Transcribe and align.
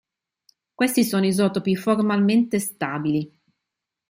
Questi 0.73 1.03
sono 1.03 1.23
gli 1.25 1.27
isotopi 1.27 1.75
formalmente 1.75 2.57
stabili. 2.57 3.31